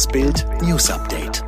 Das 0.00 0.08
Bild 0.08 0.46
News 0.62 0.90
Update. 0.90 1.44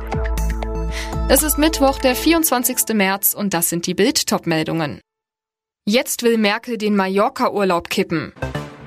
Es 1.27 1.41
ist 1.41 1.57
Mittwoch, 1.57 1.97
der 1.97 2.15
24. 2.15 2.93
März 2.93 3.33
und 3.33 3.51
das 3.51 3.69
sind 3.69 3.87
die 3.87 3.95
Bild 3.95 4.27
Topmeldungen. 4.27 5.01
Jetzt 5.85 6.21
will 6.21 6.37
Merkel 6.37 6.77
den 6.77 6.95
Mallorca-Urlaub 6.95 7.89
kippen. 7.89 8.31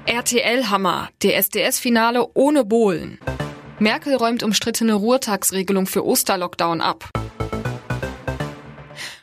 RTL-Hammer, 0.05 1.09
DSDS-Finale 1.21 2.29
ohne 2.35 2.65
Bohlen. 2.65 3.19
Merkel 3.81 4.15
räumt 4.15 4.45
umstrittene 4.45 4.95
Ruhrtagsregelung 4.95 5.89
für 5.89 6.07
Osterlockdown 6.07 6.81
ab. 6.81 7.11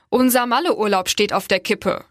Unser 0.10 0.46
Malle-Urlaub 0.46 1.08
steht 1.08 1.32
auf 1.32 1.48
der 1.48 1.62
Kippe. 1.62 2.04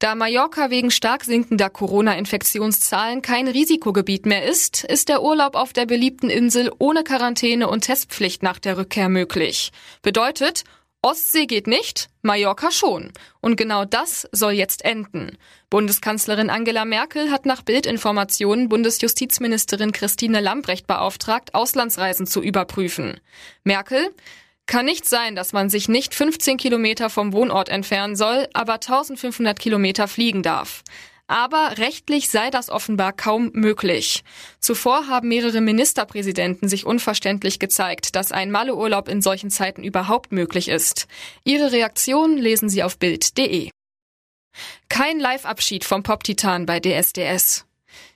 Da 0.00 0.14
Mallorca 0.14 0.70
wegen 0.70 0.90
stark 0.90 1.24
sinkender 1.24 1.70
Corona-Infektionszahlen 1.70 3.22
kein 3.22 3.48
Risikogebiet 3.48 4.26
mehr 4.26 4.44
ist, 4.44 4.84
ist 4.84 5.08
der 5.08 5.22
Urlaub 5.22 5.54
auf 5.54 5.72
der 5.72 5.86
beliebten 5.86 6.30
Insel 6.30 6.72
ohne 6.78 7.04
Quarantäne 7.04 7.68
und 7.68 7.82
Testpflicht 7.82 8.42
nach 8.42 8.58
der 8.58 8.76
Rückkehr 8.76 9.08
möglich. 9.08 9.70
Bedeutet, 10.02 10.64
Ostsee 11.00 11.44
geht 11.44 11.66
nicht, 11.66 12.08
Mallorca 12.22 12.70
schon. 12.70 13.12
Und 13.40 13.56
genau 13.56 13.84
das 13.84 14.26
soll 14.32 14.52
jetzt 14.52 14.86
enden. 14.86 15.36
Bundeskanzlerin 15.68 16.48
Angela 16.48 16.86
Merkel 16.86 17.30
hat 17.30 17.44
nach 17.44 17.60
Bildinformationen 17.60 18.70
Bundesjustizministerin 18.70 19.92
Christine 19.92 20.40
Lambrecht 20.40 20.86
beauftragt, 20.86 21.54
Auslandsreisen 21.54 22.26
zu 22.26 22.42
überprüfen. 22.42 23.20
Merkel, 23.64 24.14
kann 24.66 24.86
nicht 24.86 25.08
sein, 25.08 25.34
dass 25.34 25.52
man 25.52 25.68
sich 25.68 25.88
nicht 25.88 26.14
15 26.14 26.56
Kilometer 26.56 27.10
vom 27.10 27.32
Wohnort 27.32 27.68
entfernen 27.68 28.16
soll, 28.16 28.48
aber 28.54 28.74
1500 28.74 29.58
Kilometer 29.58 30.08
fliegen 30.08 30.42
darf. 30.42 30.82
Aber 31.26 31.78
rechtlich 31.78 32.28
sei 32.28 32.50
das 32.50 32.68
offenbar 32.68 33.12
kaum 33.12 33.50
möglich. 33.54 34.24
Zuvor 34.60 35.08
haben 35.08 35.28
mehrere 35.28 35.62
Ministerpräsidenten 35.62 36.68
sich 36.68 36.84
unverständlich 36.84 37.58
gezeigt, 37.58 38.14
dass 38.14 38.30
ein 38.30 38.50
Malleurlaub 38.50 39.08
in 39.08 39.22
solchen 39.22 39.50
Zeiten 39.50 39.82
überhaupt 39.82 40.32
möglich 40.32 40.68
ist. 40.68 41.06
Ihre 41.44 41.72
Reaktion 41.72 42.36
lesen 42.36 42.68
Sie 42.68 42.82
auf 42.82 42.98
Bild.de. 42.98 43.70
Kein 44.88 45.18
Live-Abschied 45.18 45.84
vom 45.84 46.02
Pop-Titan 46.02 46.66
bei 46.66 46.78
DSDS. 46.78 47.64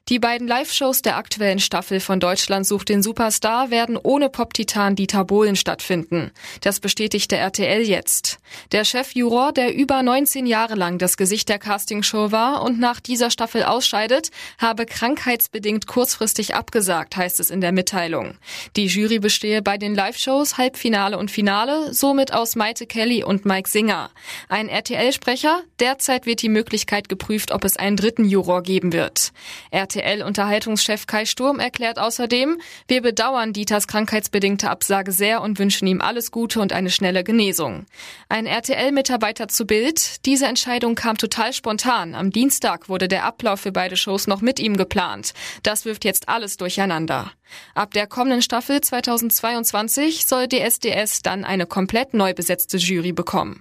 Die 0.08 0.18
beiden 0.18 0.48
Live-Shows 0.48 1.02
der 1.02 1.18
aktuellen 1.18 1.58
Staffel 1.58 2.00
von 2.00 2.18
Deutschland 2.18 2.66
sucht 2.66 2.88
den 2.88 3.02
Superstar 3.02 3.70
werden 3.70 3.98
ohne 4.02 4.30
Pop-Titan 4.30 4.96
Dieter 4.96 5.22
Bohlen 5.22 5.54
stattfinden. 5.54 6.30
Das 6.62 6.80
bestätigte 6.80 7.36
RTL 7.36 7.82
jetzt. 7.82 8.38
Der 8.72 8.86
Chefjuror, 8.86 9.52
der 9.52 9.74
über 9.74 10.02
19 10.02 10.46
Jahre 10.46 10.76
lang 10.76 10.96
das 10.96 11.18
Gesicht 11.18 11.50
der 11.50 11.58
Castingshow 11.58 12.32
war 12.32 12.62
und 12.62 12.80
nach 12.80 13.00
dieser 13.00 13.30
Staffel 13.30 13.64
ausscheidet, 13.64 14.30
habe 14.56 14.86
krankheitsbedingt 14.86 15.86
kurzfristig 15.86 16.54
abgesagt, 16.54 17.14
heißt 17.18 17.38
es 17.38 17.50
in 17.50 17.60
der 17.60 17.72
Mitteilung. 17.72 18.32
Die 18.76 18.86
Jury 18.86 19.18
bestehe 19.18 19.60
bei 19.60 19.76
den 19.76 19.94
Live-Shows 19.94 20.56
Halbfinale 20.56 21.18
und 21.18 21.30
Finale, 21.30 21.92
somit 21.92 22.32
aus 22.32 22.56
Maite 22.56 22.86
Kelly 22.86 23.24
und 23.24 23.44
Mike 23.44 23.68
Singer. 23.68 24.08
Ein 24.48 24.70
RTL-Sprecher, 24.70 25.60
derzeit 25.80 26.24
wird 26.24 26.40
die 26.40 26.48
Möglichkeit 26.48 27.10
geprüft, 27.10 27.52
ob 27.52 27.64
es 27.64 27.76
einen 27.76 27.98
dritten 27.98 28.24
Juror 28.24 28.62
geben 28.62 28.94
wird. 28.94 29.32
RTL 29.70 29.97
RTL-Unterhaltungschef 29.98 31.06
Kai 31.06 31.24
Sturm 31.24 31.58
erklärt 31.58 31.98
außerdem, 31.98 32.60
wir 32.86 33.02
bedauern 33.02 33.52
Dieters 33.52 33.88
krankheitsbedingte 33.88 34.70
Absage 34.70 35.12
sehr 35.12 35.42
und 35.42 35.58
wünschen 35.58 35.86
ihm 35.86 36.00
alles 36.00 36.30
Gute 36.30 36.60
und 36.60 36.72
eine 36.72 36.90
schnelle 36.90 37.24
Genesung. 37.24 37.86
Ein 38.28 38.46
RTL-Mitarbeiter 38.46 39.48
zu 39.48 39.66
Bild, 39.66 40.24
diese 40.24 40.46
Entscheidung 40.46 40.94
kam 40.94 41.18
total 41.18 41.52
spontan. 41.52 42.14
Am 42.14 42.30
Dienstag 42.30 42.88
wurde 42.88 43.08
der 43.08 43.24
Ablauf 43.24 43.60
für 43.60 43.72
beide 43.72 43.96
Shows 43.96 44.26
noch 44.26 44.40
mit 44.40 44.60
ihm 44.60 44.76
geplant. 44.76 45.32
Das 45.62 45.84
wirft 45.84 46.04
jetzt 46.04 46.28
alles 46.28 46.56
durcheinander. 46.56 47.32
Ab 47.74 47.92
der 47.92 48.06
kommenden 48.06 48.42
Staffel 48.42 48.80
2022 48.80 50.26
soll 50.26 50.48
DSDS 50.48 51.22
dann 51.22 51.44
eine 51.44 51.66
komplett 51.66 52.14
neu 52.14 52.34
besetzte 52.34 52.76
Jury 52.76 53.12
bekommen. 53.12 53.60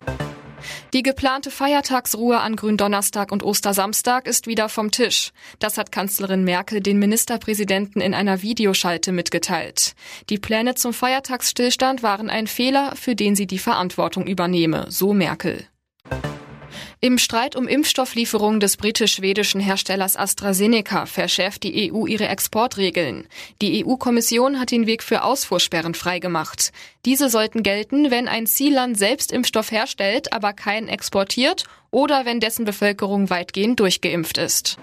Die 0.93 1.03
geplante 1.03 1.51
Feiertagsruhe 1.51 2.39
an 2.39 2.55
Gründonnerstag 2.55 3.31
und 3.31 3.43
Ostersamstag 3.43 4.27
ist 4.27 4.47
wieder 4.47 4.69
vom 4.69 4.91
Tisch. 4.91 5.31
Das 5.59 5.77
hat 5.77 5.91
Kanzlerin 5.91 6.43
Merkel 6.43 6.81
den 6.81 6.99
Ministerpräsidenten 6.99 8.01
in 8.01 8.13
einer 8.13 8.41
Videoschalte 8.41 9.11
mitgeteilt. 9.11 9.93
Die 10.29 10.37
Pläne 10.37 10.75
zum 10.75 10.93
Feiertagsstillstand 10.93 12.03
waren 12.03 12.29
ein 12.29 12.47
Fehler, 12.47 12.95
für 12.95 13.15
den 13.15 13.35
sie 13.35 13.47
die 13.47 13.59
Verantwortung 13.59 14.27
übernehme, 14.27 14.85
so 14.89 15.13
Merkel. 15.13 15.67
Im 16.99 17.19
Streit 17.19 17.55
um 17.55 17.67
Impfstofflieferungen 17.67 18.59
des 18.59 18.75
britisch-schwedischen 18.75 19.61
Herstellers 19.61 20.17
AstraZeneca 20.17 21.05
verschärft 21.05 21.61
die 21.61 21.93
EU 21.93 22.07
ihre 22.07 22.27
Exportregeln. 22.27 23.27
Die 23.61 23.85
EU-Kommission 23.85 24.59
hat 24.59 24.71
den 24.71 24.87
Weg 24.87 25.03
für 25.03 25.23
Ausfuhrsperren 25.23 25.93
freigemacht. 25.93 26.71
Diese 27.05 27.29
sollten 27.29 27.61
gelten, 27.61 28.09
wenn 28.09 28.27
ein 28.27 28.47
Zielland 28.47 28.97
selbst 28.97 29.31
Impfstoff 29.31 29.71
herstellt, 29.71 30.33
aber 30.33 30.53
keinen 30.53 30.87
exportiert 30.87 31.65
oder 31.91 32.25
wenn 32.25 32.39
dessen 32.39 32.65
Bevölkerung 32.65 33.29
weitgehend 33.29 33.79
durchgeimpft 33.79 34.39
ist. 34.39 34.79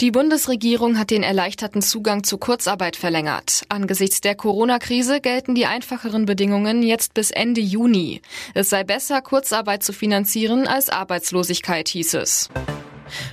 Die 0.00 0.12
Bundesregierung 0.12 0.96
hat 0.96 1.10
den 1.10 1.24
erleichterten 1.24 1.82
Zugang 1.82 2.22
zu 2.22 2.38
Kurzarbeit 2.38 2.94
verlängert. 2.94 3.64
Angesichts 3.68 4.20
der 4.20 4.36
Corona-Krise 4.36 5.20
gelten 5.20 5.56
die 5.56 5.66
einfacheren 5.66 6.24
Bedingungen 6.24 6.84
jetzt 6.84 7.14
bis 7.14 7.32
Ende 7.32 7.60
Juni. 7.60 8.22
Es 8.54 8.70
sei 8.70 8.84
besser, 8.84 9.20
Kurzarbeit 9.22 9.82
zu 9.82 9.92
finanzieren 9.92 10.68
als 10.68 10.88
Arbeitslosigkeit, 10.88 11.88
hieß 11.88 12.14
es. 12.14 12.48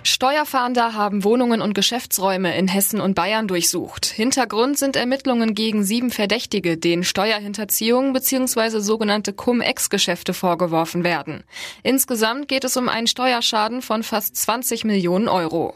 Steuerfahnder 0.01 0.95
haben 0.95 1.23
Wohnungen 1.23 1.61
und 1.61 1.75
Geschäftsräume 1.75 2.57
in 2.57 2.67
Hessen 2.67 2.99
und 2.99 3.13
Bayern 3.13 3.47
durchsucht. 3.47 4.07
Hintergrund 4.07 4.79
sind 4.79 4.95
Ermittlungen 4.95 5.53
gegen 5.53 5.83
sieben 5.83 6.09
Verdächtige, 6.09 6.77
denen 6.77 7.03
Steuerhinterziehung 7.03 8.11
bzw. 8.11 8.79
sogenannte 8.79 9.33
Cum-Ex-Geschäfte 9.33 10.33
vorgeworfen 10.33 11.03
werden. 11.03 11.43
Insgesamt 11.83 12.47
geht 12.47 12.63
es 12.63 12.75
um 12.75 12.89
einen 12.89 13.05
Steuerschaden 13.05 13.83
von 13.83 14.01
fast 14.01 14.35
20 14.35 14.83
Millionen 14.83 15.27
Euro. 15.27 15.75